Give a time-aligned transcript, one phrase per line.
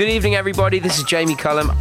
[0.00, 0.78] Good evening, everybody.
[0.78, 1.72] This is Jamie Cullum.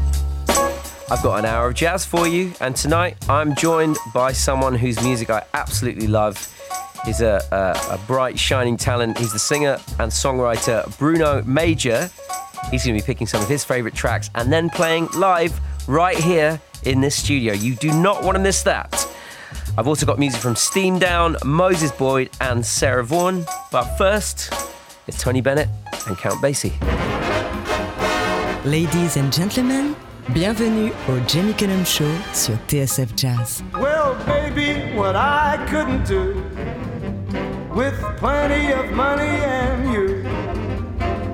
[1.09, 5.01] I've got an hour of jazz for you, and tonight I'm joined by someone whose
[5.01, 6.35] music I absolutely love.
[7.05, 9.17] He's a, a, a bright, shining talent.
[9.17, 12.11] He's the singer and songwriter Bruno Major.
[12.69, 15.57] He's going to be picking some of his favorite tracks and then playing live
[15.87, 17.53] right here in this studio.
[17.53, 19.07] You do not want to miss that.
[19.77, 23.45] I've also got music from Steam Down, Moses Boyd, and Sarah Vaughan.
[23.71, 24.51] But first,
[25.07, 25.69] it's Tony Bennett
[26.05, 27.38] and Count Basie.
[28.65, 29.95] Ladies and gentlemen,
[30.33, 33.63] bienvenue au Jamie Cullum Show sur TSF Jazz.
[33.73, 36.33] Well, baby, what I couldn't do
[37.73, 40.48] with plenty of money and you.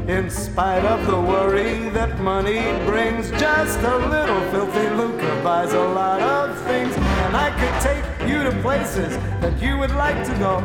[0.07, 5.79] In spite of the worry that money brings, just a little filthy lucre buys a
[5.79, 6.95] lot of things.
[6.95, 10.61] And I could take you to places that you would like to go.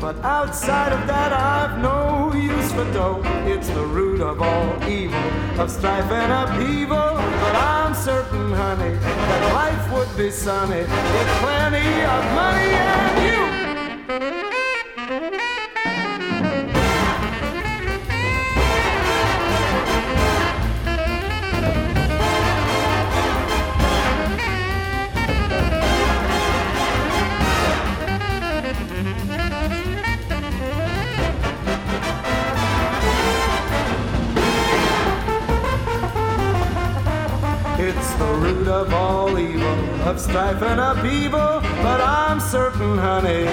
[0.00, 3.20] But outside of that, I've no use for dough.
[3.46, 5.18] It's the root of all evil,
[5.60, 7.16] of strife and upheaval.
[7.42, 14.47] But I'm certain, honey, that life would be sunny with plenty of money and you.
[38.18, 41.60] The root of all evil, of strife and upheaval.
[41.82, 43.46] But I'm certain, honey,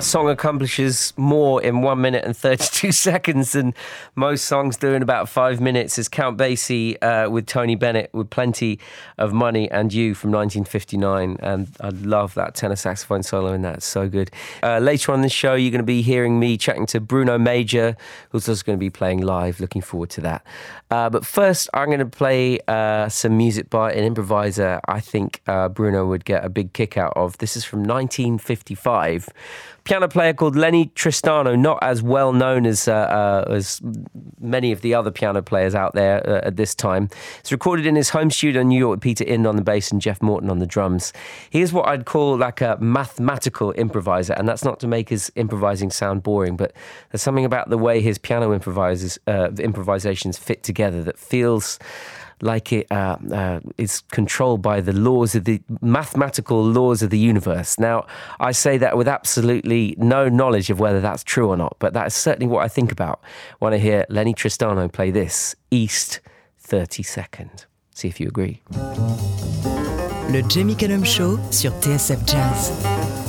[0.00, 3.74] That song accomplishes more in one minute and 32 seconds than
[4.14, 5.98] most songs do in about five minutes.
[5.98, 8.78] Is Count Basie uh, with Tony Bennett with Plenty
[9.18, 11.36] of Money and You from 1959.
[11.40, 13.74] And I love that tenor saxophone solo in that.
[13.74, 14.30] It's so good.
[14.62, 17.94] Uh, later on the show, you're going to be hearing me chatting to Bruno Major,
[18.30, 19.60] who's also going to be playing live.
[19.60, 20.46] Looking forward to that.
[20.90, 25.42] Uh, but first, I'm going to play uh, some music by an improviser I think
[25.46, 27.36] uh, Bruno would get a big kick out of.
[27.36, 29.28] This is from 1955
[29.90, 33.82] piano player called Lennie Tristano, not as well known as uh, uh, as
[34.38, 37.08] many of the other piano players out there uh, at this time.
[37.40, 39.90] It's recorded in his home studio in New York with Peter Ind on the bass
[39.90, 41.12] and Jeff Morton on the drums.
[41.50, 45.32] He is what I'd call like a mathematical improviser, and that's not to make his
[45.34, 46.72] improvising sound boring, but
[47.10, 51.80] there's something about the way his piano improvises uh, improvisations fit together that feels
[52.42, 57.18] like it uh, uh, is controlled by the laws of the mathematical laws of the
[57.18, 57.78] universe.
[57.78, 58.06] Now,
[58.38, 62.06] I say that with absolutely no knowledge of whether that's true or not, but that
[62.08, 63.20] is certainly what I think about
[63.58, 66.20] when I hear Lennie Tristano play this East
[66.66, 67.66] 32nd.
[67.94, 68.62] See if you agree.
[70.30, 73.19] Le Jamie Cullum Show sur TSF Jazz.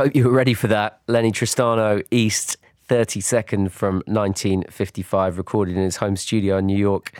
[0.00, 1.02] Hope you were ready for that.
[1.08, 2.56] Lennie Tristano, East,
[2.88, 7.12] 32nd from 1955, recorded in his home studio in New York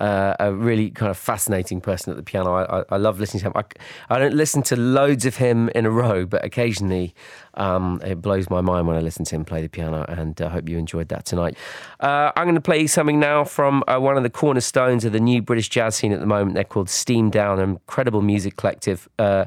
[0.00, 2.54] uh, a really kind of fascinating person at the piano.
[2.54, 3.52] I, I, I love listening to him.
[3.54, 7.14] I, I, don't listen to loads of him in a row, but occasionally
[7.54, 10.44] um, it blows my mind when I listen to him play the piano, and I
[10.44, 11.56] uh, hope you enjoyed that tonight.
[11.98, 15.20] Uh, I'm going to play something now from uh, one of the cornerstones of the
[15.20, 16.54] new British jazz scene at the moment.
[16.54, 19.08] They're called Steam Down, an incredible music collective.
[19.18, 19.46] Uh,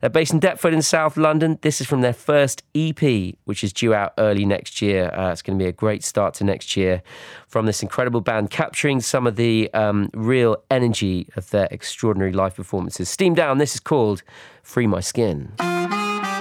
[0.00, 1.58] they're based in Deptford in South London.
[1.62, 5.10] This is from their first EP, which is due out early next year.
[5.14, 7.02] Uh, it's going to be a great start to next year
[7.46, 12.54] from this incredible band, capturing some of the um, real energy of their extraordinary live
[12.54, 13.08] performances.
[13.08, 14.22] Steam Down, this is called
[14.62, 15.52] Free My Skin.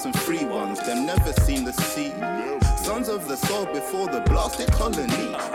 [0.00, 2.10] some free ones, them never seen the sea.
[2.82, 5.06] Sons of the soul before the blasted colony.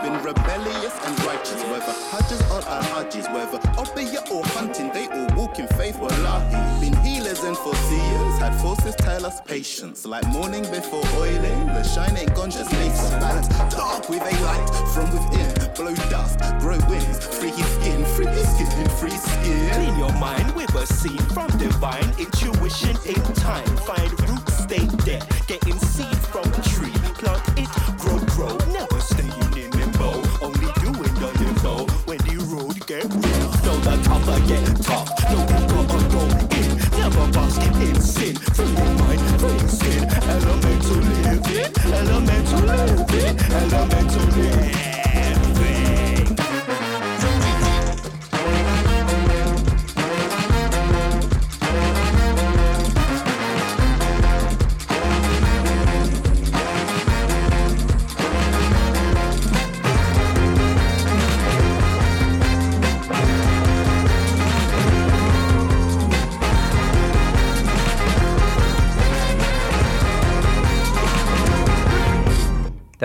[0.03, 5.57] Been rebellious and righteous, whether Hajjas or Al-Hajis, whether Obeya or hunting, they all walk
[5.57, 6.79] in faith, wallahi.
[6.79, 10.05] Been healers and foreseers, had forces tell us patience.
[10.05, 13.19] Like morning before oiling, the shine ain't gone just nascent.
[13.19, 18.89] Balance dark with a light from within blow dust, grow wings, free skin, free skin,
[18.98, 19.70] free skin.
[19.74, 23.67] Clean your mind with a seed from divine intuition in time.
[23.84, 26.96] Find roots, stay there, getting seed from a tree.
[27.20, 30.24] Plant it, grow, grow, never staying in limbo.
[30.41, 33.65] Only doing the limbo when the road get rough.
[33.65, 36.24] No, the tougher get tough, no proper go
[36.55, 36.72] in.
[37.00, 38.36] Never basket in sin.
[38.36, 40.03] Free your mind, free sin.
[40.24, 44.14] Elemental living, elemental living, elemental.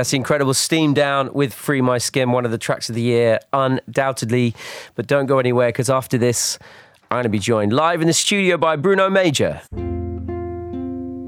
[0.01, 3.03] That's the incredible Steam Down with Free My Skin, one of the tracks of the
[3.03, 4.55] year, undoubtedly.
[4.95, 6.59] But don't go anywhere because after this,
[7.11, 9.61] I'm going to be joined live in the studio by Bruno Major.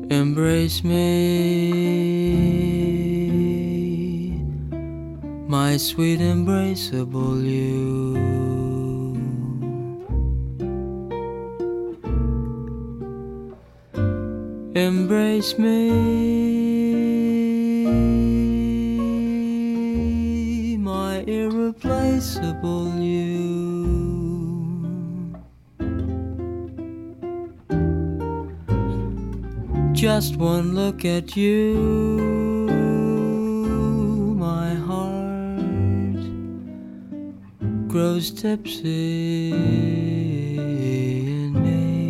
[0.09, 1.03] Embrace me,
[5.47, 8.17] my sweet embraceable you.
[14.75, 17.03] Embrace me
[21.85, 23.83] irreplaceable you.
[29.95, 31.75] just one look at you,
[34.37, 36.19] my heart
[37.87, 39.53] grows tipsy
[41.39, 42.09] in me.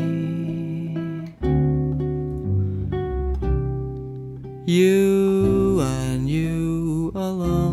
[4.65, 7.72] You and you alone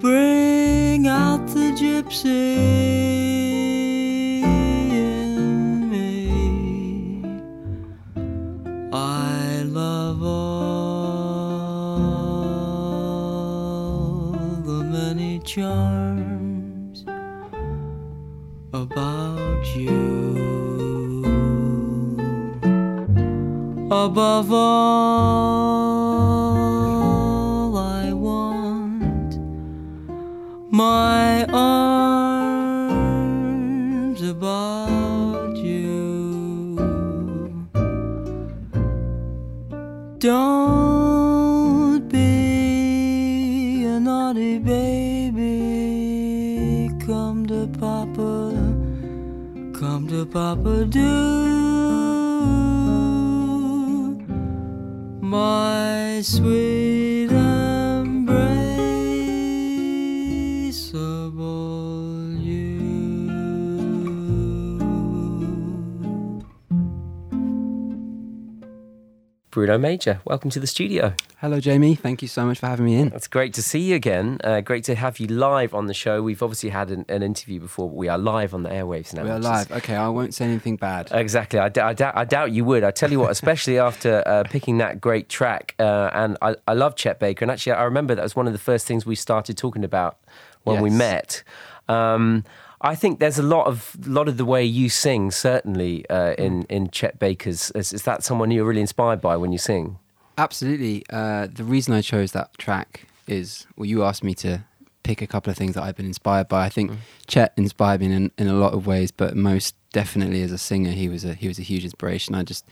[0.00, 2.88] bring out the gypsy.
[4.42, 7.24] in me.
[8.92, 10.38] I love all
[14.64, 17.04] the many charms
[18.72, 20.36] about you.
[23.90, 25.88] Above all,
[30.78, 32.70] my arms
[34.22, 36.76] about you.
[40.18, 45.46] Don't be a naughty baby.
[47.04, 48.52] Come to Papa,
[49.80, 51.08] come to Papa, do.
[55.20, 56.67] My sweet
[69.58, 71.14] Bruno Major, welcome to the studio.
[71.40, 71.96] Hello, Jamie.
[71.96, 73.12] Thank you so much for having me in.
[73.12, 74.38] It's great to see you again.
[74.44, 76.22] Uh, great to have you live on the show.
[76.22, 79.24] We've obviously had an, an interview before, but we are live on the airwaves now.
[79.24, 79.72] We are which is- live.
[79.72, 81.08] Okay, I won't say anything bad.
[81.10, 81.58] Exactly.
[81.58, 82.84] I, d- I doubt, I doubt you would.
[82.84, 85.74] I tell you what, especially after uh, picking that great track.
[85.80, 87.44] Uh, and I, I love Chet Baker.
[87.44, 90.18] And actually, I remember that was one of the first things we started talking about
[90.62, 91.42] when we met.
[91.88, 92.44] Um,
[92.80, 96.64] I think there's a lot of lot of the way you sing, certainly uh, in
[96.64, 97.70] in Chet Baker's.
[97.72, 99.98] Is, is that someone you're really inspired by when you sing?
[100.36, 101.04] Absolutely.
[101.10, 104.64] Uh, the reason I chose that track is, well, you asked me to
[105.02, 106.66] pick a couple of things that I've been inspired by.
[106.66, 106.92] I think
[107.26, 110.90] Chet inspired me in, in a lot of ways, but most definitely as a singer,
[110.90, 112.34] he was a he was a huge inspiration.
[112.34, 112.64] I just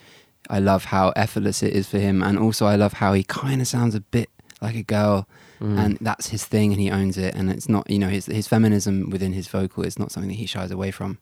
[0.48, 3.60] I love how effortless it is for him, and also I love how he kind
[3.60, 5.26] of sounds a bit like a girl,
[5.60, 7.34] and that's his thing, and he owns it.
[7.34, 10.36] And it's not, you know, his his feminism within his vocal is not something that
[10.38, 11.18] he shies away from.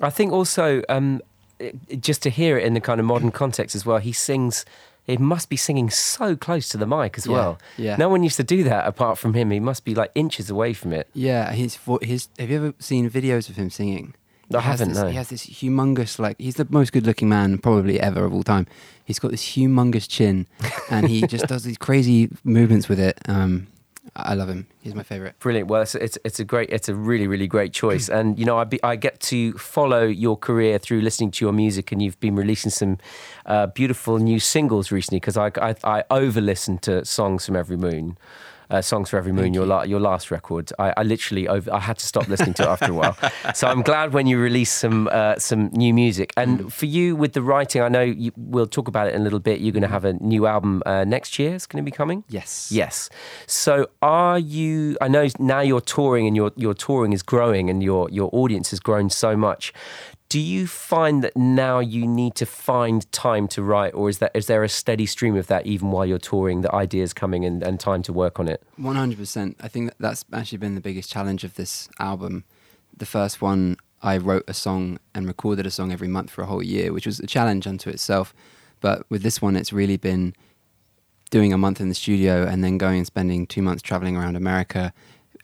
[0.00, 1.20] I think also um,
[1.58, 4.12] it- it- just to hear it in the kind of modern context as well, he
[4.12, 4.64] sings.
[5.04, 7.58] He must be singing so close to the mic as Yeah, well.
[7.78, 7.94] yeah.
[7.96, 9.52] No one used to do that apart from him.
[9.52, 11.08] He must be like inches away from it.
[11.14, 12.28] Yeah, his his.
[12.40, 14.14] Have you ever seen videos of him singing?
[14.54, 15.08] I He has haven't, This, no.
[15.08, 18.66] He has this humongous, like he's the most good-looking man probably ever of all time.
[19.04, 20.46] He's got this humongous chin,
[20.90, 23.18] and he just does these crazy movements with it.
[23.28, 23.66] Um,
[24.14, 24.66] I love him.
[24.80, 25.38] He's my favorite.
[25.40, 25.68] Brilliant.
[25.68, 28.08] Well, it's, it's it's a great, it's a really really great choice.
[28.08, 31.52] And you know, I be, I get to follow your career through listening to your
[31.52, 32.98] music, and you've been releasing some
[33.46, 35.18] uh, beautiful new singles recently.
[35.18, 38.16] Because I, I I over listened to songs from Every Moon.
[38.68, 40.72] Uh, songs for every moon, your la- your last record.
[40.78, 43.16] I, I literally over, I had to stop listening to it after a while.
[43.54, 46.32] So I'm glad when you release some uh, some new music.
[46.36, 49.24] And for you with the writing, I know you, we'll talk about it in a
[49.24, 49.60] little bit.
[49.60, 51.54] You're going to have a new album uh, next year.
[51.54, 52.24] It's going to be coming.
[52.28, 52.70] Yes.
[52.72, 53.08] Yes.
[53.46, 57.82] So are you I know now you're touring and your your touring is growing and
[57.82, 59.72] your your audience has grown so much.
[60.28, 64.32] Do you find that now you need to find time to write or is that
[64.34, 67.62] is there a steady stream of that even while you're touring, the ideas coming and,
[67.62, 68.62] and time to work on it?
[68.76, 69.56] One hundred percent.
[69.60, 72.44] I think that that's actually been the biggest challenge of this album.
[72.96, 76.46] The first one, I wrote a song and recorded a song every month for a
[76.46, 78.34] whole year, which was a challenge unto itself.
[78.80, 80.34] But with this one, it's really been
[81.30, 84.36] doing a month in the studio and then going and spending two months traveling around
[84.36, 84.92] America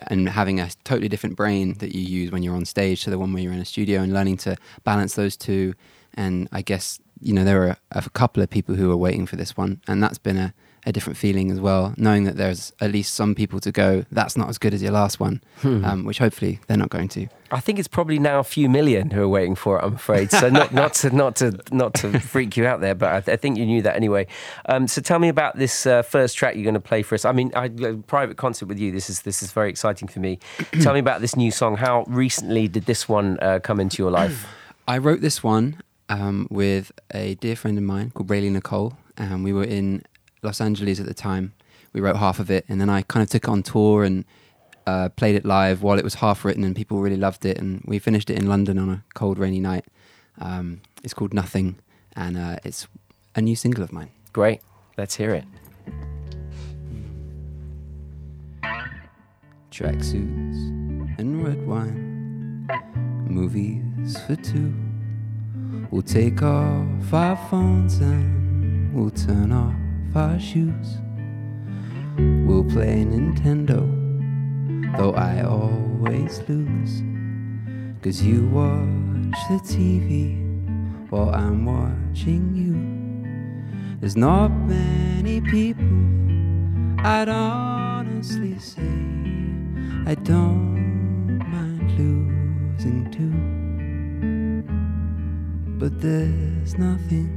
[0.09, 3.19] and having a totally different brain that you use when you're on stage to the
[3.19, 5.75] one where you're in a studio and learning to balance those two.
[6.15, 9.27] And I guess, you know, there were a, a couple of people who were waiting
[9.27, 9.81] for this one.
[9.89, 13.35] And that's been a, a different feeling as well, knowing that there's at least some
[13.35, 16.77] people to go, that's not as good as your last one, um, which hopefully they're
[16.77, 17.29] not going to.
[17.53, 19.85] I think it's probably now a few million who are waiting for it.
[19.85, 20.31] I'm afraid.
[20.31, 23.35] So not not to not to not to freak you out there, but I, th-
[23.35, 24.27] I think you knew that anyway.
[24.67, 27.25] Um, so tell me about this uh, first track you're going to play for us.
[27.25, 28.91] I mean, I, a private concert with you.
[28.91, 30.39] This is this is very exciting for me.
[30.81, 31.77] tell me about this new song.
[31.77, 34.47] How recently did this one uh, come into your life?
[34.89, 39.45] I wrote this one um, with a dear friend of mine called Rayleigh Nicole, and
[39.45, 40.03] we were in
[40.43, 41.53] Los Angeles at the time.
[41.93, 44.25] We wrote half of it, and then I kind of took it on tour and
[44.87, 47.59] uh, played it live while it was half written, and people really loved it.
[47.59, 49.85] And we finished it in London on a cold, rainy night.
[50.41, 51.77] Um, it's called Nothing,
[52.17, 52.89] and uh, it's
[53.35, 54.11] a new single of mine.
[54.33, 54.61] Great.
[54.97, 55.45] Let's hear it.
[59.73, 60.69] tracksuits
[61.19, 62.69] and red wine,
[63.27, 64.75] movies for two,
[65.91, 69.75] We'll take off our phones and we'll turn off
[70.17, 70.99] our shoes.
[72.19, 73.81] We'll play Nintendo,
[74.99, 77.03] though I always lose.
[78.03, 80.37] Cause you watch the TV
[81.09, 84.01] while I'm watching you.
[84.01, 85.87] There's not many people
[87.07, 88.83] I'd honestly say
[90.05, 93.29] I don't mind losing to.
[95.79, 97.31] But there's nothing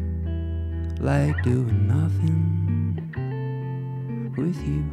[0.99, 2.64] like doing nothing
[4.37, 4.83] with you.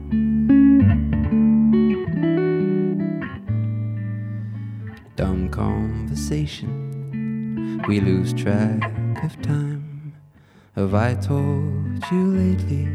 [5.16, 6.70] Dumb conversation,
[7.88, 8.82] we lose track
[9.22, 10.14] of time.
[10.76, 12.88] Have I told you lately?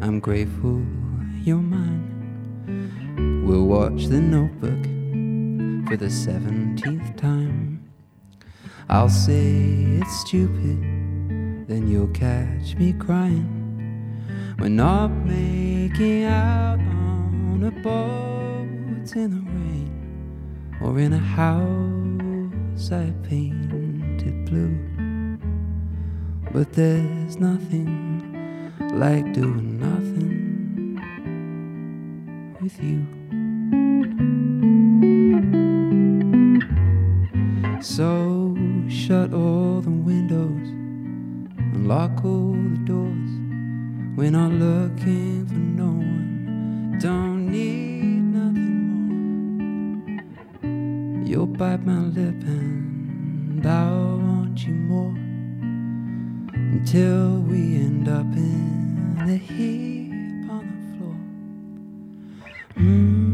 [0.00, 0.82] I'm grateful
[1.42, 3.44] you're mine.
[3.46, 4.84] We'll watch the notebook
[5.88, 7.90] for the 17th time.
[8.90, 9.54] I'll say
[10.00, 10.82] it's stupid,
[11.68, 13.67] then you'll catch me crying.
[14.58, 23.12] We're not making out on a boat in the rain or in a house I
[23.22, 24.76] painted blue.
[26.52, 30.98] But there's nothing like doing nothing
[32.60, 33.06] with you.
[37.80, 38.56] So
[38.88, 40.68] shut all the windows
[41.58, 43.47] and lock all the doors.
[44.18, 46.98] We're not looking for no one.
[47.00, 48.88] Don't need nothing
[50.60, 51.24] more.
[51.24, 55.14] You'll bite my lip and I'll want you more
[56.52, 61.16] until we end up in a heap on the floor.
[62.74, 63.27] Mm.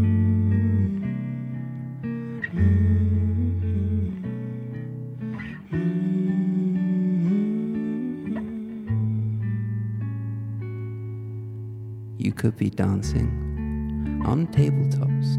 [12.44, 15.38] Could be dancing on tabletops,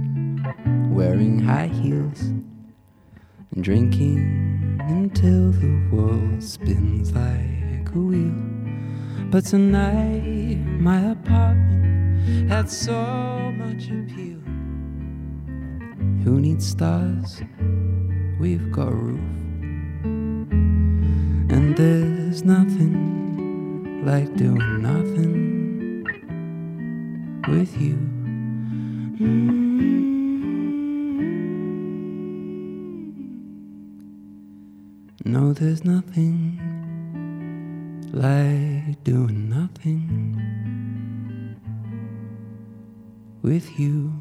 [0.90, 2.20] wearing high heels,
[3.52, 8.34] and drinking until the world spins like a wheel.
[9.30, 14.40] But tonight, my apartment had so much appeal.
[16.24, 17.40] Who needs stars?
[18.40, 19.20] We've got a roof.
[21.54, 25.45] And there's nothing like doing nothing
[27.48, 27.96] with you.
[29.20, 29.66] Mm.
[35.26, 36.60] No, there's nothing
[38.14, 40.42] like doing nothing
[43.42, 44.15] with you.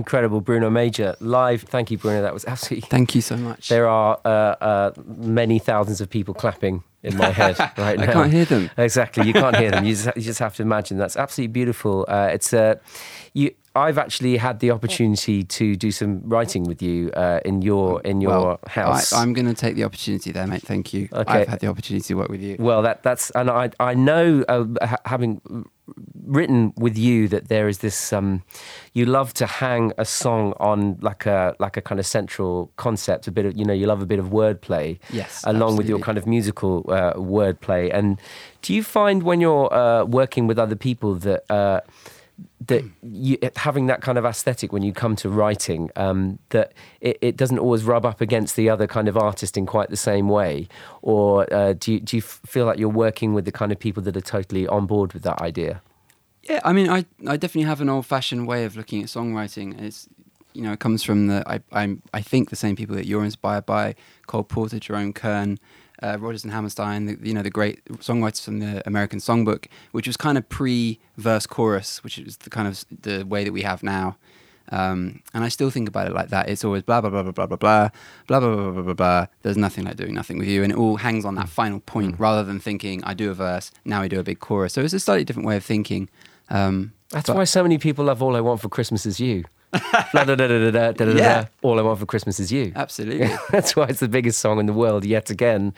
[0.00, 1.60] Incredible, Bruno Major live.
[1.64, 2.22] Thank you, Bruno.
[2.22, 2.88] That was absolutely.
[2.88, 3.68] Thank you so much.
[3.68, 8.04] There are uh, uh, many thousands of people clapping in my head right now.
[8.04, 8.70] I can't hear them.
[8.78, 9.84] Exactly, you can't hear them.
[9.84, 10.96] You just, you just have to imagine.
[10.96, 12.06] That's absolutely beautiful.
[12.08, 12.76] Uh, it's uh,
[13.34, 13.54] you.
[13.76, 18.22] I've actually had the opportunity to do some writing with you uh, in your in
[18.22, 19.12] your well, house.
[19.12, 20.62] I, I'm going to take the opportunity there, mate.
[20.62, 21.10] Thank you.
[21.12, 21.42] Okay.
[21.42, 22.56] I've had the opportunity to work with you.
[22.58, 25.42] Well, that that's and I I know uh, ha- having
[26.30, 28.42] written with you that there is this um,
[28.94, 33.26] you love to hang a song on like a like a kind of central concept,
[33.26, 35.98] a bit of you know you love a bit of wordplay, Yes, along with your
[35.98, 37.92] kind of musical uh, wordplay.
[37.92, 38.20] And
[38.62, 41.80] do you find when you're uh, working with other people that uh,
[42.66, 47.18] that you, having that kind of aesthetic when you come to writing um, that it,
[47.20, 50.28] it doesn't always rub up against the other kind of artist in quite the same
[50.28, 50.68] way?
[51.02, 54.02] Or uh, do, you, do you feel like you're working with the kind of people
[54.04, 55.82] that are totally on board with that idea
[56.42, 59.80] Yeah, I mean, I, I definitely have an old fashioned way of looking at songwriting.
[59.80, 60.08] It's,
[60.54, 63.24] you know, it comes from the, I, I'm, I think the same people that you're
[63.24, 63.94] inspired by
[64.26, 65.58] Cole Porter, Jerome Kern,
[66.02, 70.06] uh, Rodgers and Hammerstein, the, you know, the great songwriters from the American Songbook, which
[70.06, 73.62] was kind of pre verse chorus, which is the kind of the way that we
[73.62, 74.16] have now.
[74.70, 76.48] Um, and I still think about it like that.
[76.48, 77.88] It's always blah blah blah blah blah blah blah
[78.26, 78.94] blah blah blah blah blah blah.
[78.94, 79.26] blah.
[79.42, 82.16] There's nothing like doing nothing with you, and it all hangs on that final point
[82.18, 84.72] rather than thinking I do a verse, now I do a big chorus.
[84.74, 86.08] So it's a slightly different way of thinking.
[86.48, 89.44] Um, that's but- why so many people love all i want for christmas is you
[90.12, 90.92] da, da, da.
[91.12, 91.46] Yeah.
[91.62, 93.30] all i want for christmas is you Absolutely.
[93.50, 95.74] that's why it's the biggest song in the world yet again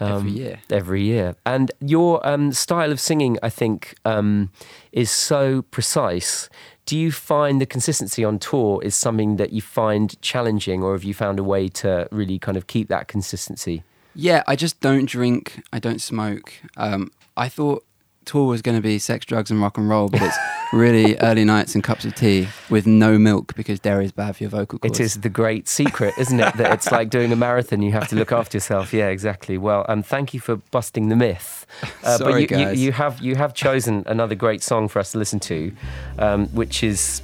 [0.00, 0.60] Every year.
[0.70, 1.36] every year.
[1.46, 4.50] And your um, style of singing, I think, um,
[4.90, 6.48] is so precise.
[6.86, 11.04] Do you find the consistency on tour is something that you find challenging, or have
[11.04, 13.82] you found a way to really kind of keep that consistency?
[14.14, 15.62] Yeah, I just don't drink.
[15.72, 16.52] I don't smoke.
[16.76, 17.84] Um, I thought
[18.26, 20.36] tour was going to be sex, drugs, and rock and roll, but it's
[20.72, 24.44] really early nights and cups of tea with no milk because dairy is bad for
[24.44, 24.98] your vocal cords.
[24.98, 26.56] It is the great secret, isn't it?
[26.56, 27.82] that it's like doing a marathon.
[27.82, 28.92] You have to look after yourself.
[28.92, 29.58] Yeah, exactly.
[29.58, 31.66] Well, um, thank you for busting the myth.
[32.02, 32.78] Uh, Sorry, but you, guys.
[32.78, 35.72] You, you have you have chosen another great song for us to listen to,
[36.18, 37.22] um, which is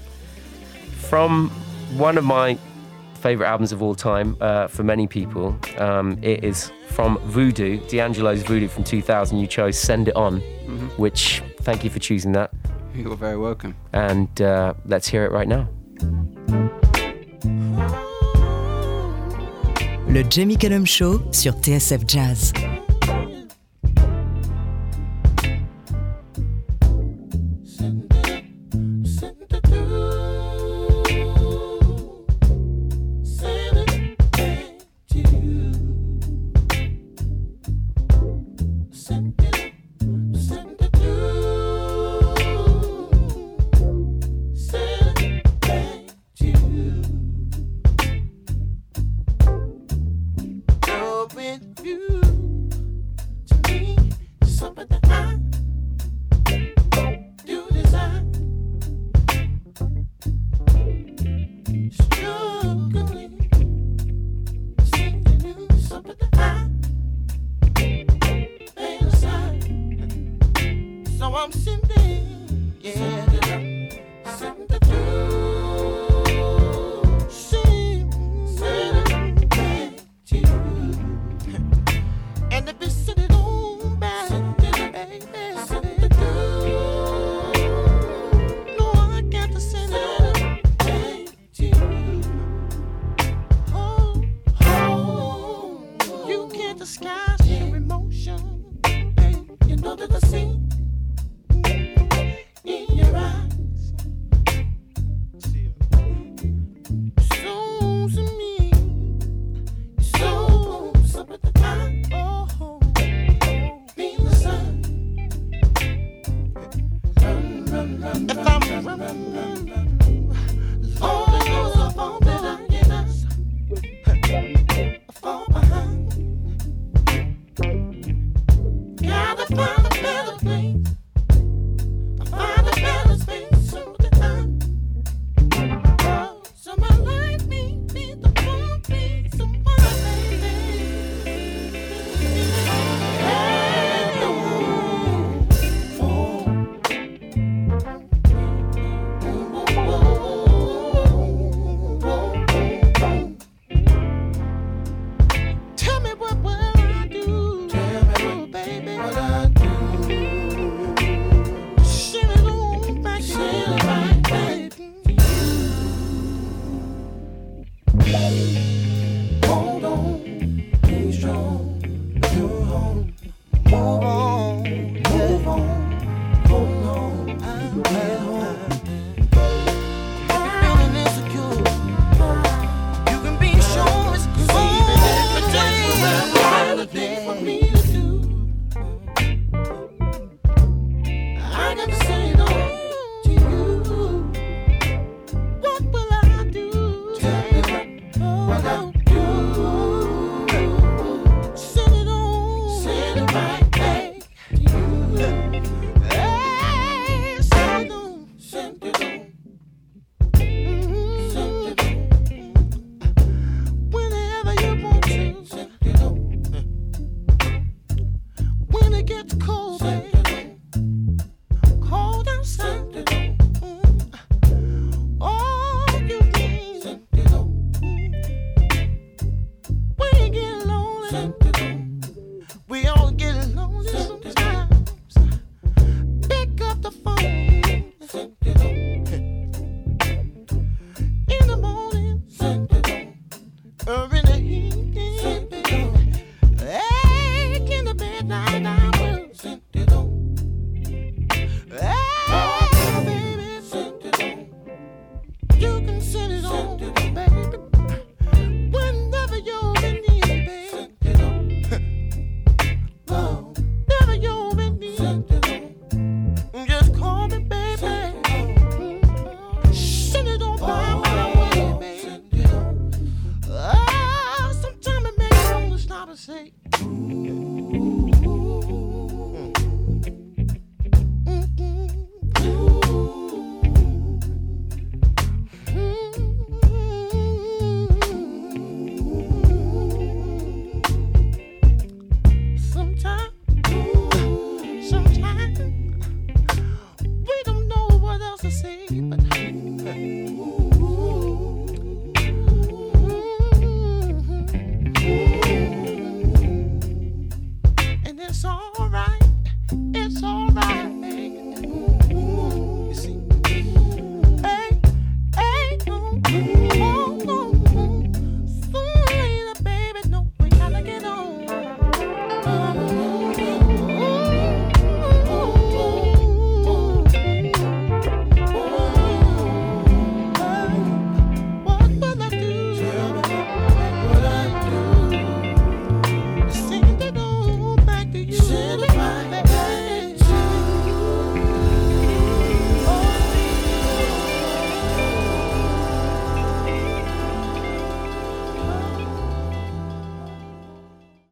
[0.96, 1.50] from
[1.96, 2.58] one of my
[3.20, 5.56] favorite albums of all time uh, for many people.
[5.78, 9.38] Um, it is from Voodoo, D'Angelo's Voodoo from 2000.
[9.38, 10.40] You chose "Send It On,"
[10.96, 12.50] which thank you for choosing that,
[12.94, 13.74] You're very welcome.
[13.92, 15.68] and uh, let's hear it right now.
[20.08, 22.52] Le Jamie Cullum Show sur TSF Jazz.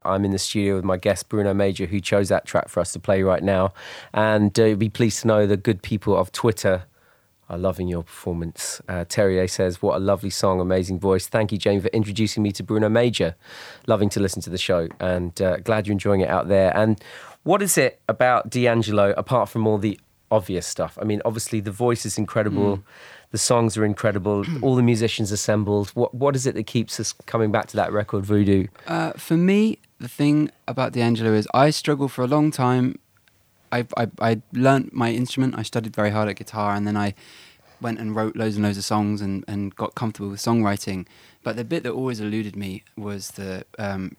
[0.09, 2.93] I'm in the studio with my guest Bruno Major, who chose that track for us
[2.93, 3.73] to play right now.
[4.13, 6.85] And uh, be pleased to know the good people of Twitter
[7.49, 8.81] are loving your performance.
[8.89, 11.27] Uh, Terrier says, What a lovely song, amazing voice.
[11.27, 13.37] Thank you, Jane, for introducing me to Bruno Major.
[13.87, 16.77] Loving to listen to the show and uh, glad you're enjoying it out there.
[16.77, 17.03] And
[17.45, 19.99] what is it about D'Angelo, apart from all the
[20.31, 20.99] obvious stuff?
[21.01, 22.83] I mean, obviously, the voice is incredible.
[23.31, 24.45] The songs are incredible.
[24.63, 25.91] All the musicians assembled.
[25.91, 28.67] What what is it that keeps us coming back to that record, Voodoo?
[28.87, 32.99] Uh, for me, the thing about D'Angelo is I struggled for a long time.
[33.71, 35.59] I, I, I learned my instrument.
[35.59, 37.15] I studied very hard at guitar, and then I
[37.81, 41.07] went and wrote loads and loads of songs and, and got comfortable with songwriting.
[41.43, 44.17] But the bit that always eluded me was the um,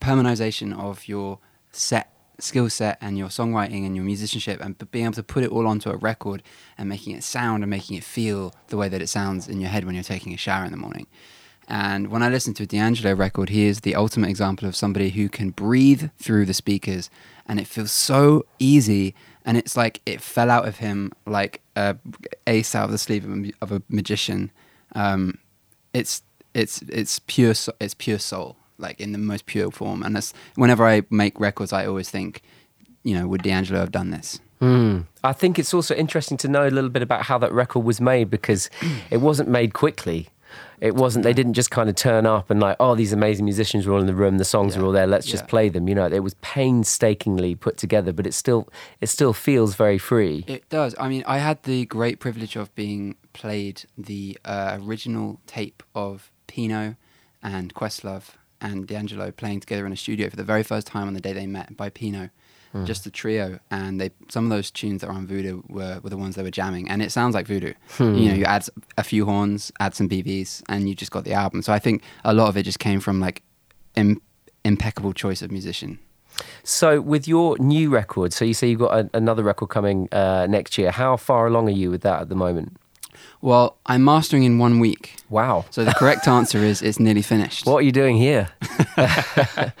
[0.00, 1.38] permanization of your
[1.72, 5.50] set skill set and your songwriting and your musicianship and being able to put it
[5.50, 6.42] all onto a record
[6.76, 9.70] and making it sound and making it feel the way that it sounds in your
[9.70, 11.06] head when you're taking a shower in the morning.
[11.68, 15.10] And when I listen to a D'Angelo record, he is the ultimate example of somebody
[15.10, 17.08] who can breathe through the speakers
[17.46, 19.14] and it feels so easy.
[19.44, 21.96] And it's like it fell out of him like a
[22.46, 24.50] ace out of the sleeve of a, of a magician.
[24.94, 25.38] Um,
[25.92, 26.22] it's
[26.54, 30.02] it's it's pure it's pure soul, like in the most pure form.
[30.02, 32.42] And that's whenever I make records, I always think,
[33.02, 34.40] you know, would D'Angelo have done this?
[35.24, 38.00] I think it's also interesting to know a little bit about how that record was
[38.00, 38.70] made because
[39.10, 40.28] it wasn't made quickly.
[40.80, 41.24] It wasn't.
[41.24, 44.00] They didn't just kind of turn up and like, oh, these amazing musicians were all
[44.00, 44.38] in the room.
[44.38, 44.82] The songs Yeah.
[44.82, 45.06] are all there.
[45.08, 45.88] Let's just play them.
[45.88, 48.68] You know, it was painstakingly put together, but it still,
[49.00, 50.44] it still feels very free.
[50.46, 50.94] It does.
[50.98, 56.30] I mean, I had the great privilege of being played the uh, original tape of
[56.46, 56.96] Pino
[57.42, 58.30] and Questlove
[58.62, 61.32] and D'Angelo playing together in a studio for the very first time on the day
[61.34, 62.30] they met by Pino.
[62.86, 66.08] Just the trio, and they some of those tunes that are on Voodoo were, were
[66.08, 67.74] the ones they were jamming, and it sounds like Voodoo.
[67.98, 71.34] You know, you add a few horns, add some BBs, and you just got the
[71.34, 71.60] album.
[71.60, 73.42] So I think a lot of it just came from like
[73.94, 74.22] Im-
[74.64, 75.98] impeccable choice of musician.
[76.62, 80.46] So, with your new record, so you say you've got a, another record coming uh,
[80.48, 80.90] next year.
[80.92, 82.78] How far along are you with that at the moment?
[83.40, 85.64] Well, I'm mastering in one week, Wow.
[85.70, 87.66] so the correct answer is it's nearly finished.
[87.66, 88.48] What are you doing here?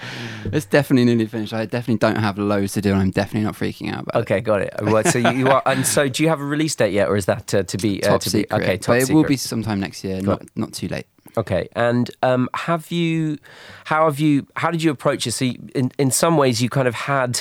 [0.52, 1.52] It's definitely nearly finished.
[1.54, 4.40] I definitely don't have loads to do, and I'm definitely not freaking out about Okay,
[4.40, 4.74] got it.
[4.82, 7.26] Well, so you, are, and so do you have a release date yet, or is
[7.26, 8.02] that uh, to be it.
[8.02, 8.58] Top to secret.
[8.58, 9.14] Be, okay, top but it secret.
[9.14, 10.20] will be sometime next year.
[10.20, 11.06] Not not too late.
[11.36, 13.38] Okay, and um, have you,
[13.84, 15.32] how have you, how did you approach it?
[15.32, 17.40] So, you, in in some ways, you kind of had,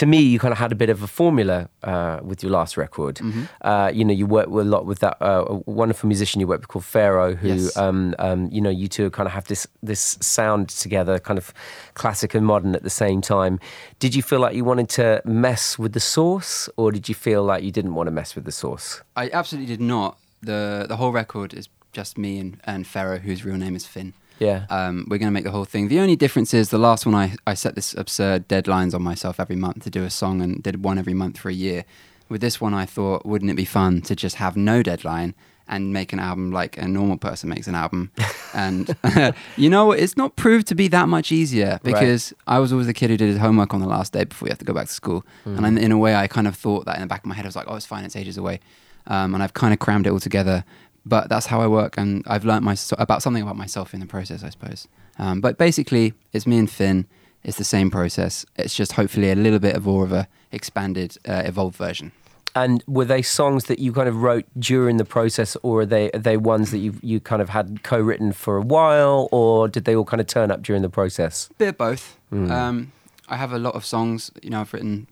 [0.00, 2.76] to me, you kind of had a bit of a formula uh, with your last
[2.76, 3.16] record.
[3.16, 3.44] Mm-hmm.
[3.70, 6.68] Uh, you know, you worked a lot with that uh, wonderful musician you worked with
[6.68, 7.76] called Phairo, who, Yes.
[7.76, 11.52] um, um, you know, you two kind of have this this sound together, kind of
[11.94, 13.58] classic and modern at the same time.
[13.98, 17.42] Did you feel like you wanted to mess with the source, or did you feel
[17.42, 19.02] like you didn't want to mess with the source?
[19.16, 20.16] I absolutely did not.
[20.50, 24.12] the The whole record is just me and and Phairo, whose real name is Finn.
[24.38, 24.66] Yeah.
[24.70, 25.88] Um, we're going to make the whole thing.
[25.88, 29.40] The only difference is the last one, I, I set this absurd deadlines on myself
[29.40, 31.84] every month to do a song and did one every month for a year.
[32.28, 35.34] With this one, I thought, wouldn't it be fun to just have no deadline
[35.70, 38.10] and make an album like a normal person makes an album?
[38.54, 38.94] and
[39.56, 42.94] you know, it's not proved to be that much easier because I was always the
[42.94, 44.88] kid who did his homework on the last day before you have to go back
[44.88, 45.24] to school.
[45.44, 47.34] And in, in a way, I kind of thought that in the back of my
[47.34, 48.60] head, I was like, oh, it's fine, it's ages away.
[49.06, 50.64] Um, and I've kind of crammed it all together
[51.04, 54.06] but that's how I work, and I've learnt my, about something about myself in the
[54.06, 54.88] process, I suppose.
[55.18, 57.06] Um, but basically, it's me and Finn.
[57.44, 58.44] It's the same process.
[58.56, 62.12] It's just hopefully a little bit of more of a expanded, uh, evolved version.
[62.54, 66.10] And were they songs that you kind of wrote during the process, or are they
[66.10, 69.84] are they ones that you you kind of had co-written for a while, or did
[69.84, 71.48] they all kind of turn up during the process?
[71.58, 72.18] bit of both.
[72.32, 72.92] Um,
[73.28, 74.30] I have a lot of songs.
[74.42, 75.06] You know, I've written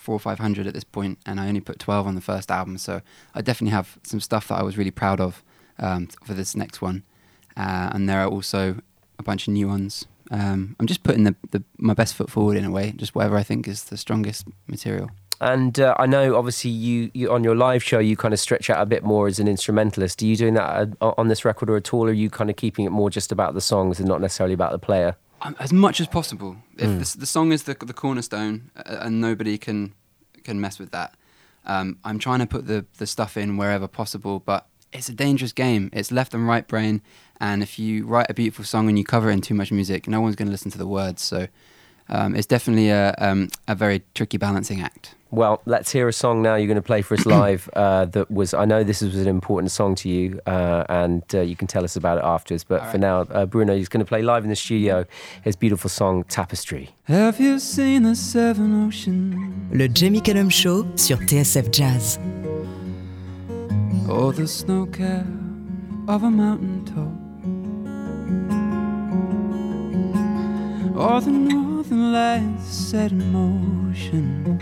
[0.00, 2.50] four or five hundred at this point, and I only put twelve on the first
[2.50, 2.78] album.
[2.78, 3.02] So
[3.34, 5.42] I definitely have some stuff that I was really proud of
[5.78, 7.02] um, for this next one.
[7.56, 8.76] Uh, and there are also
[9.18, 10.06] a bunch of new ones.
[10.30, 13.36] Um, I'm just putting the, the my best foot forward in a way, just whatever
[13.36, 15.10] I think is the strongest material.
[15.42, 18.68] And uh, I know, obviously, you, you on your live show, you kind of stretch
[18.70, 20.22] out a bit more as an instrumentalist.
[20.22, 22.06] Are you doing that uh, on this record or at all?
[22.06, 24.54] Or are you kind of keeping it more just about the songs and not necessarily
[24.54, 25.16] about the player?
[25.42, 26.56] Um, as much as possible.
[26.76, 29.94] If the, the song is the, the cornerstone uh, and nobody can
[30.44, 31.14] can mess with that,
[31.66, 34.40] um, I'm trying to put the, the stuff in wherever possible.
[34.40, 35.88] But it's a dangerous game.
[35.92, 37.00] It's left and right brain,
[37.40, 40.06] and if you write a beautiful song and you cover it in too much music,
[40.08, 41.22] no one's going to listen to the words.
[41.22, 41.48] So
[42.10, 45.14] um, it's definitely a um, a very tricky balancing act.
[45.32, 47.70] Well, let's hear a song now you're going to play for us live.
[47.72, 51.40] Uh, that was, I know this was an important song to you, uh, and uh,
[51.40, 52.64] you can tell us about it afterwards.
[52.64, 55.06] But for now, uh, Bruno is going to play live in the studio
[55.42, 56.90] his beautiful song Tapestry.
[57.04, 62.18] Have you seen the seven oceans Le Jamie Cullum Show sur TSF Jazz.
[64.08, 65.24] or the snow cap
[66.08, 67.30] of a mountain top?
[70.98, 71.30] All the
[71.90, 74.58] northern lights set in motion.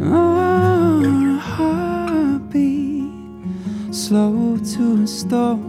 [0.00, 3.10] Our heartbeat
[3.94, 5.60] slow to a stop.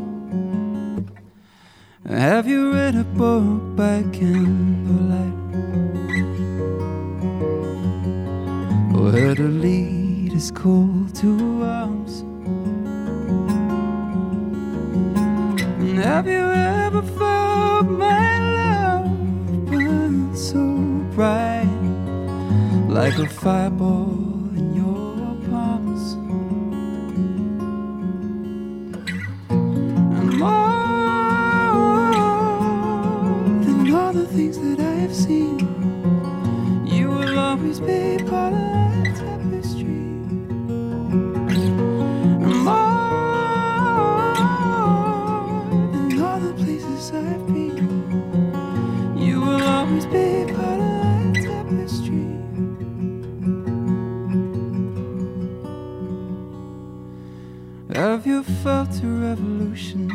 [2.07, 5.33] Have you read a book by candlelight?
[8.95, 12.23] Or heard a lead is call to arms?
[15.79, 17.01] And have you ever
[21.15, 21.67] bright
[22.89, 24.22] like a fireball
[58.63, 60.12] felt a revolution?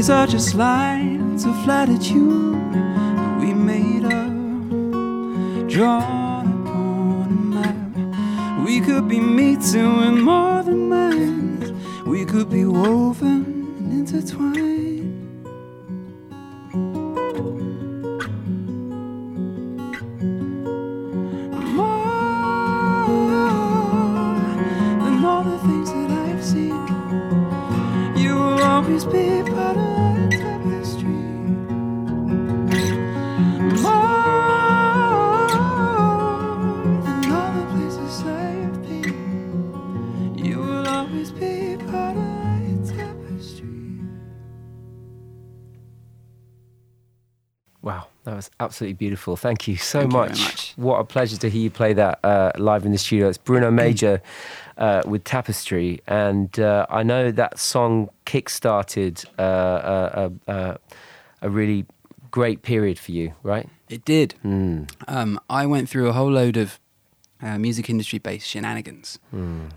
[0.00, 4.32] These are just lines of latitude that we made up.
[5.68, 8.64] Drawn upon a map.
[8.64, 10.79] We could be meeting with more than
[12.30, 13.39] could be woven
[48.70, 49.36] absolutely beautiful.
[49.36, 50.40] Thank you so Thank you very much.
[50.44, 50.74] much.
[50.76, 53.28] What a pleasure to hear you play that uh, live in the studio.
[53.28, 54.22] It's Bruno Major
[54.78, 60.76] uh, with Tapestry, and uh, I know that song kick-started uh, uh, uh, uh,
[61.42, 61.84] a really
[62.30, 63.68] great period for you, right?
[63.88, 64.36] It did.
[64.44, 64.88] Mm.
[65.08, 66.78] Um, I went through a whole load of
[67.42, 69.18] uh, music industry based shenanigans,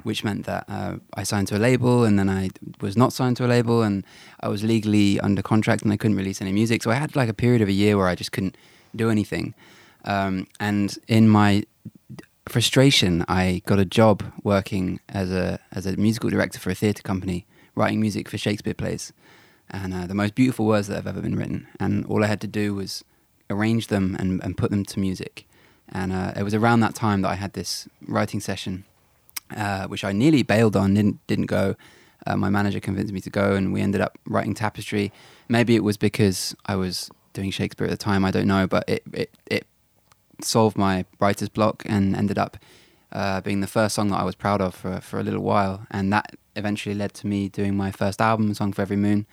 [0.04, 3.38] which meant that uh, I signed to a label and then I was not signed
[3.38, 4.06] to a label and
[4.42, 6.84] I was legally under contract and I couldn't release any music.
[6.84, 8.56] So I had like a period of a year where I just couldn't
[8.96, 9.54] do anything.
[10.06, 11.64] Um, and in my
[12.48, 17.04] frustration, I got a job working as a as a musical director for a theatre
[17.04, 19.14] company, writing music for Shakespeare plays,
[19.70, 21.68] and uh, the most beautiful words that have ever been written.
[21.80, 23.04] And all I had to do was
[23.50, 25.46] arrange them and, and put them to music.
[25.90, 28.86] And uh, it was around that time that I had this writing session,
[29.56, 31.76] uh, which I nearly bailed on, didn't didn't go.
[32.26, 35.12] Uh, my manager convinced me to go, and we ended up writing Tapestry.
[35.50, 38.24] Maybe it was because I was doing Shakespeare at the time.
[38.24, 39.68] I don't know, but it it, it
[40.42, 42.58] solved my writer's block and ended up
[43.12, 45.86] uh, being the first song that I was proud of for for a little while,
[45.92, 49.26] and that eventually led to me doing my first album, "Song for Every Moon."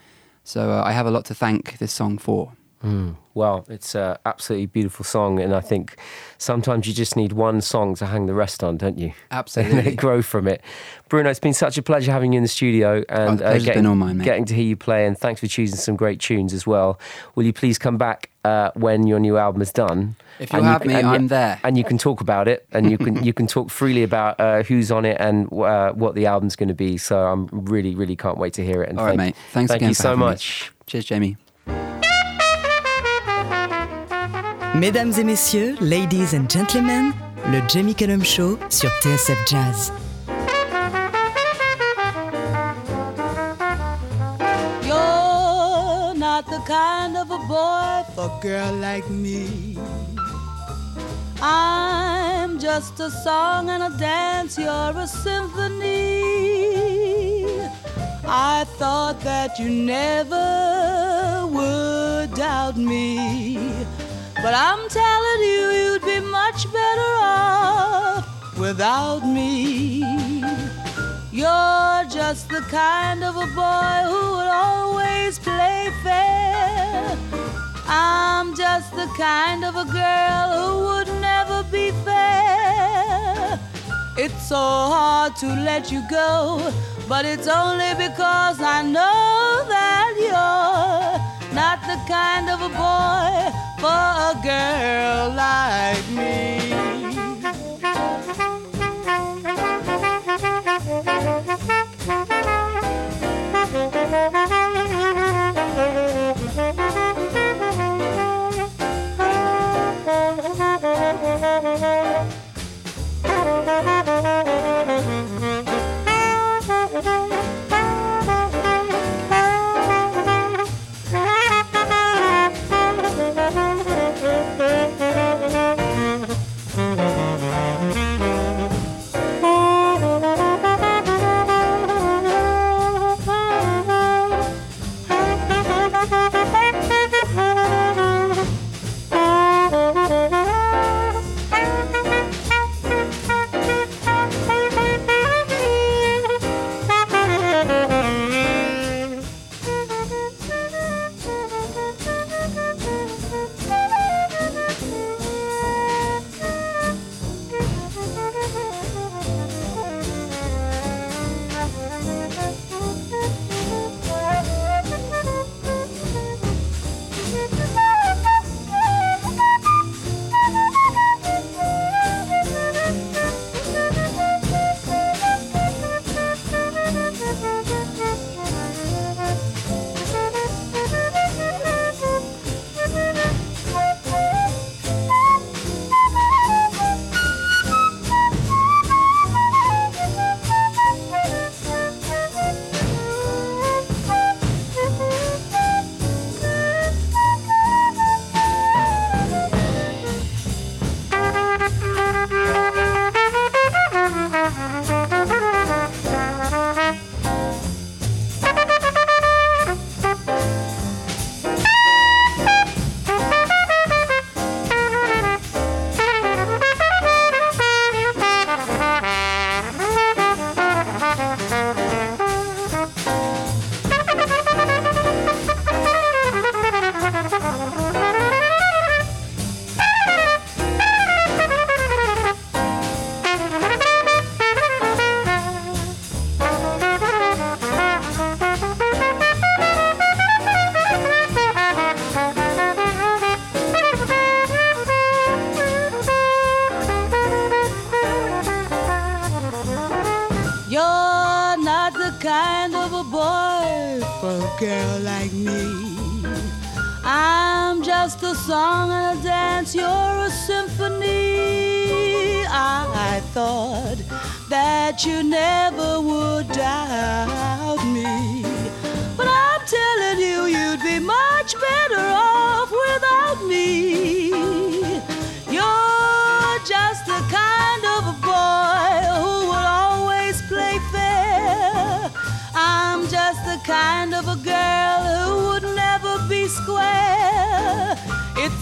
[0.44, 2.52] So uh, I have a lot to thank this song for.
[2.84, 3.16] Mm.
[3.34, 5.96] Well, it's an absolutely beautiful song, and I think
[6.38, 9.12] sometimes you just need one song to hang the rest on, don't you?
[9.30, 9.78] Absolutely.
[9.90, 10.62] And grow from it.
[11.08, 13.64] Bruno, it's been such a pleasure having you in the studio Oh, and the pleasure's
[13.66, 15.06] getting, mine, getting to hear you play.
[15.06, 16.98] And thanks for choosing some great tunes as well.
[17.34, 20.16] Will you please come back uh, when your new album is done?
[20.38, 21.60] If you have can- me, and I'm there.
[21.62, 24.62] and you can talk about it, and you can you can talk freely about uh,
[24.62, 26.96] who's on it and uh, what the album's going to be.
[26.96, 28.88] So I'm really, really can't wait to hear it.
[28.88, 29.42] And All right, thank, mate.
[29.52, 30.24] Thanks thank again you so having me.
[30.26, 30.72] much.
[30.86, 31.36] Cheers, Jamie.
[34.74, 37.12] Mesdames et messieurs, ladies and gentlemen,
[37.50, 39.92] le Jamie Cullum Show sur TSF Jazz.
[44.86, 49.76] You're not the kind of a boy for a girl like me.
[51.42, 56.20] I'm just a song and a dance, you're a symphony.
[58.24, 63.58] I thought that you never would doubt me.
[64.42, 70.02] But I'm telling you, you'd be much better off without me.
[71.30, 77.18] You're just the kind of a boy who would always play fair.
[77.86, 83.60] I'm just the kind of a girl who would never be fair.
[84.16, 86.72] It's so hard to let you go,
[87.06, 93.86] but it's only because I know that you're not the kind of a boy for
[93.86, 96.69] a girl like me.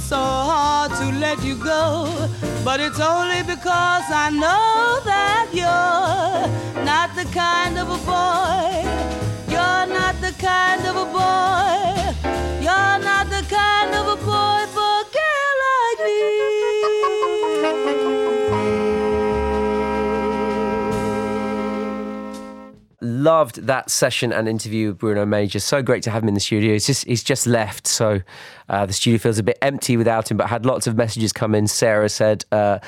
[0.08, 2.08] So hard to let you go,
[2.64, 8.88] but it's only because I know that you're not the kind of a boy.
[9.52, 12.30] You're not the kind of a boy.
[12.64, 14.67] You're not the kind of a boy
[23.28, 25.60] Loved that session and interview with Bruno Major.
[25.60, 26.72] So great to have him in the studio.
[26.72, 28.22] He's just he's just left, so
[28.70, 30.38] uh, the studio feels a bit empty without him.
[30.38, 31.66] But had lots of messages come in.
[31.66, 32.78] Sarah said, uh,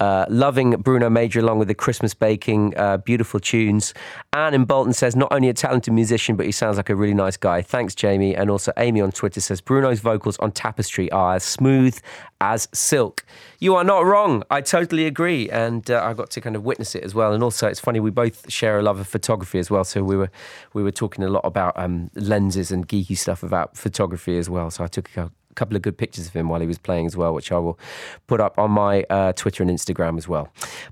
[0.00, 3.94] uh, "Loving Bruno Major along with the Christmas baking, uh, beautiful tunes."
[4.32, 7.14] Anne in Bolton says, "Not only a talented musician, but he sounds like a really
[7.14, 8.34] nice guy." Thanks, Jamie.
[8.34, 11.98] And also Amy on Twitter says, "Bruno's vocals on Tapestry are as smooth
[12.40, 13.24] as silk."
[13.58, 14.44] You are not wrong.
[14.50, 17.32] I totally agree, and uh, I got to kind of witness it as well.
[17.32, 19.84] And also, it's funny we both share a love of photography as well.
[19.84, 20.30] So we were
[20.74, 24.70] we were talking a lot about um, lenses and geeky stuff about photography as well.
[24.70, 27.16] So I took a couple of good pictures of him while he was playing as
[27.16, 27.78] well, which I will
[28.26, 30.44] put up on my uh, Twitter and Instagram as well.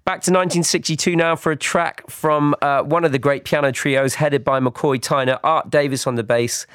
[0.05, 4.17] Back to 1962 now for a track from uh, one of the great piano trios
[4.17, 6.67] headed by McCoy Tyner, Art Davis on the bass.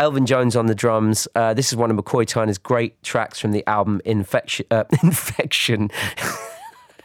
[0.00, 1.26] Elvin Jones on the drums.
[1.34, 4.64] Uh, this is one of McCoy Tyner's great tracks from the album Infection.
[4.70, 5.90] Uh, Infection.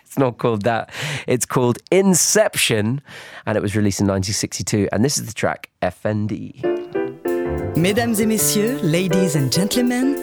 [0.05, 0.91] it's not called that.
[1.25, 3.01] It's called Inception,
[3.47, 4.89] and it was released in 1962.
[4.91, 6.61] And this is the track Effendi.
[7.75, 10.22] Mesdames et messieurs, ladies and gentlemen,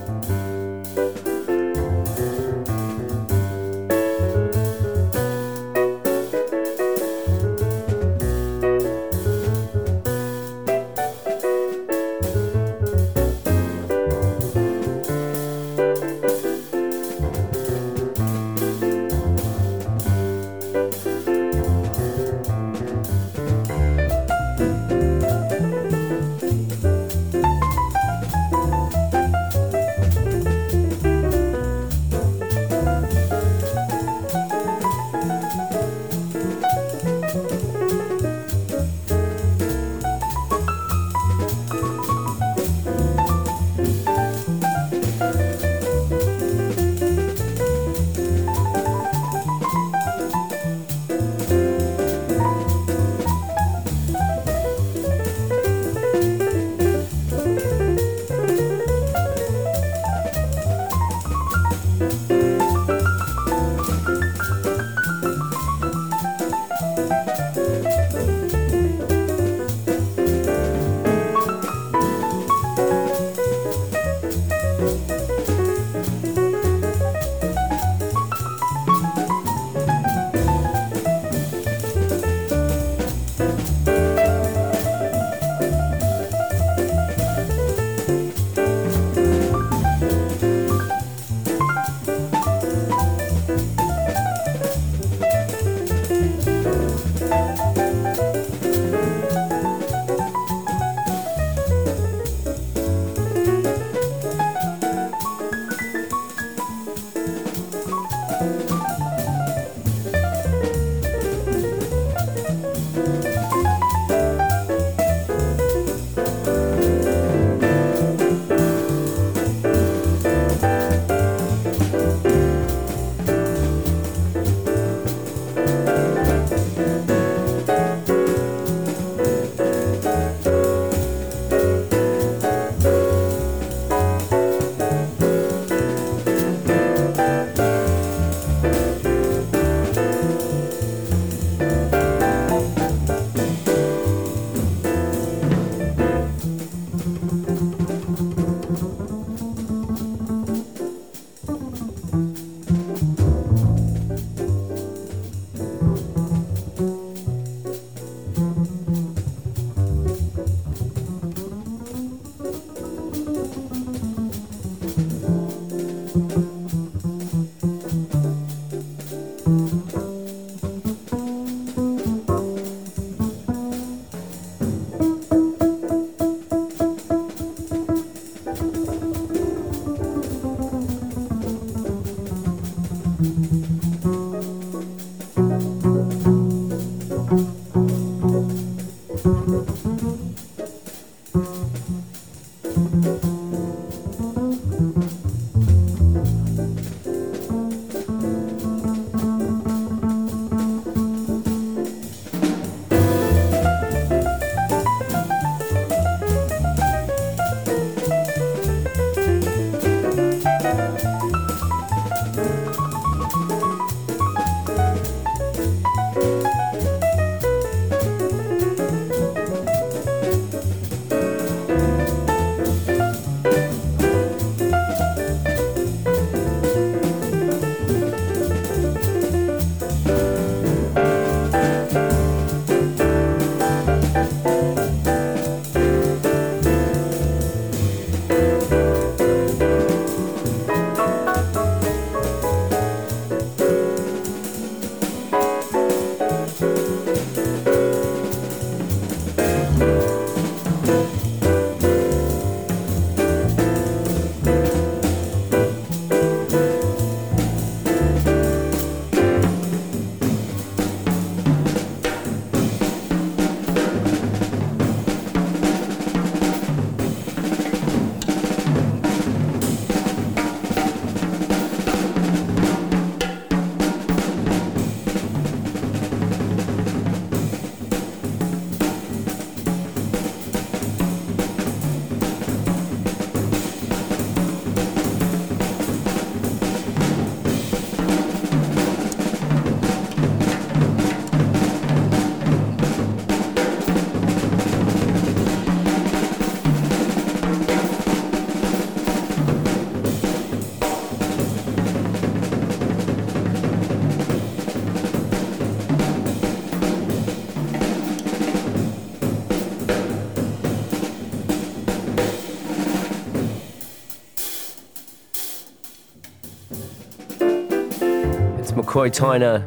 [319.09, 319.63] Tyner,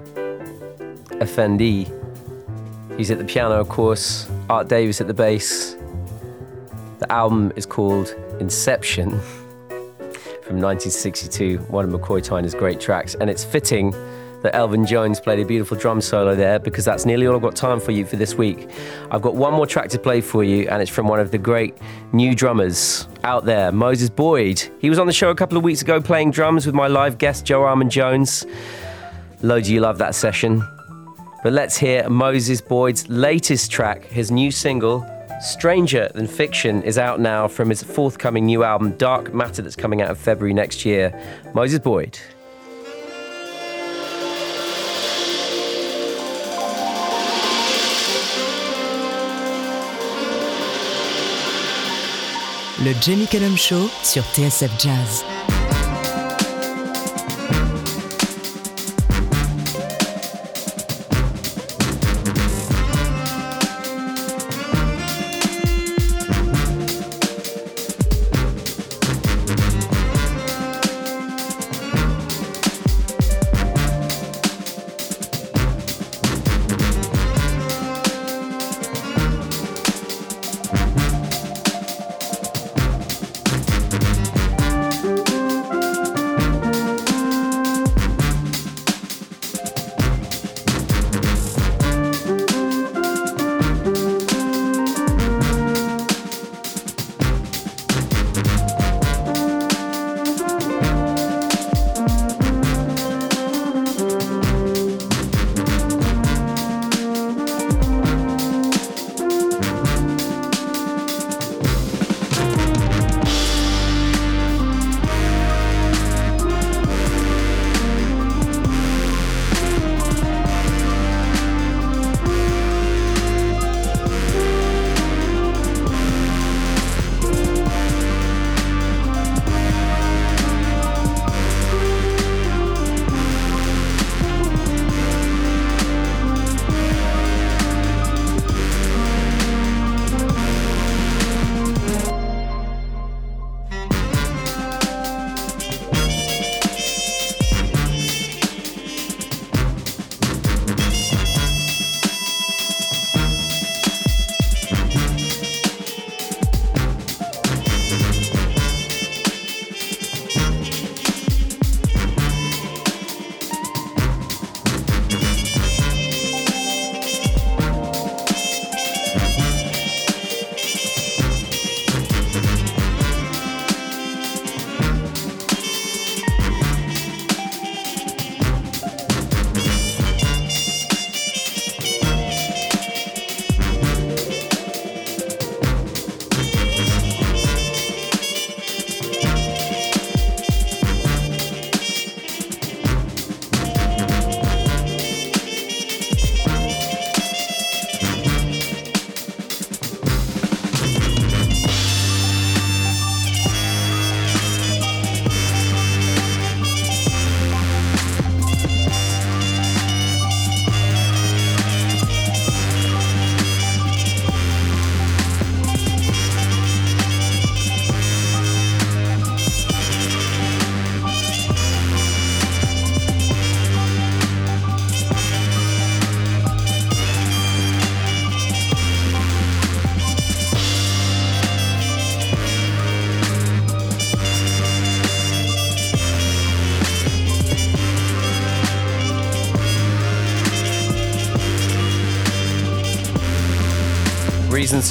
[1.20, 1.90] Effendi.
[2.96, 4.28] He's at the piano, of course.
[4.48, 5.76] Art Davis at the bass.
[6.98, 9.10] The album is called Inception
[10.42, 13.14] from 1962, one of McCoy Tyner's great tracks.
[13.16, 13.94] And it's fitting
[14.42, 17.56] that Elvin Jones played a beautiful drum solo there because that's nearly all I've got
[17.56, 18.68] time for you for this week.
[19.10, 21.38] I've got one more track to play for you, and it's from one of the
[21.38, 21.78] great
[22.12, 24.62] new drummers out there, Moses Boyd.
[24.80, 27.16] He was on the show a couple of weeks ago playing drums with my live
[27.16, 28.44] guest, Joe Armon-Jones.
[29.44, 30.66] Loads of you love that session.
[31.42, 35.06] But let's hear Moses Boyd's latest track, his new single,
[35.42, 40.00] Stranger Than Fiction, is out now from his forthcoming new album, Dark Matter, that's coming
[40.00, 41.12] out in February next year.
[41.52, 42.18] Moses Boyd.
[52.82, 55.33] Le Jamie Cullum Show sur TSF Jazz.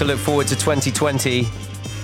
[0.04, 1.48] To look forward to 2020.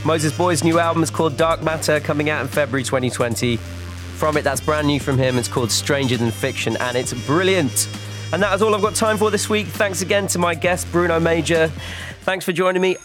[0.05, 3.57] Moses Boyd's new album is called Dark Matter, coming out in February 2020.
[3.57, 5.37] From it, that's brand new from him.
[5.37, 7.89] It's called Stranger Than Fiction, and it's brilliant.
[8.31, 9.67] And that is all I've got time for this week.
[9.67, 11.67] Thanks again to my guest, Bruno Major.
[12.21, 12.95] Thanks for joining me.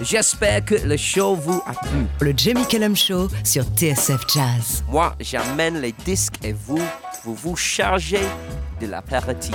[0.00, 2.06] J'espère que le show vous a plu.
[2.22, 4.82] Le Jamie Cullum Show sur TSF Jazz.
[4.88, 6.80] Moi, j'amène les disques et vous,
[7.24, 8.24] vous vous chargez
[8.80, 9.54] de l'apéritif.